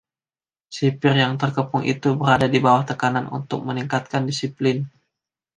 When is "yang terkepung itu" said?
1.23-2.09